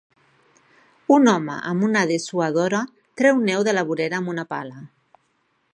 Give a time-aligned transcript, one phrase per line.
[1.17, 2.81] Un home amb dessuadora
[3.23, 4.81] treu neu de la vorera amb una pala.